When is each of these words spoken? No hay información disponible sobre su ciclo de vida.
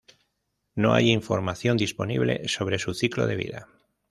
No 0.73 0.95
hay 0.95 1.11
información 1.11 1.77
disponible 1.77 2.47
sobre 2.47 2.79
su 2.79 2.95
ciclo 2.95 3.27
de 3.27 3.35
vida. 3.35 3.67